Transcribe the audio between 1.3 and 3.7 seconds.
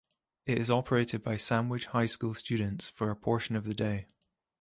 Sandwich High School students for a portion of